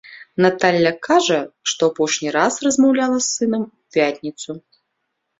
Наталля 0.43 0.91
кажа, 1.07 1.35
што 1.73 1.89
апошні 1.91 2.31
раз 2.37 2.53
размаўляла 2.67 3.17
з 3.25 3.27
сынам 3.35 3.61
у 3.67 3.99
пятніцу. 3.99 4.57